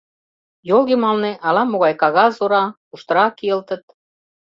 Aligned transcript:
Йол 0.69 0.83
йымалне 0.89 1.31
ала-могай 1.47 1.93
кагаз 2.01 2.35
ора, 2.43 2.63
куштыра 2.89 3.25
кийылтыт. 3.37 3.83